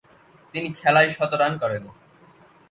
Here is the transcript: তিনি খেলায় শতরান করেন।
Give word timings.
তিনি 0.53 0.69
খেলায় 0.73 1.09
শতরান 1.09 1.53
করেন। 1.57 1.83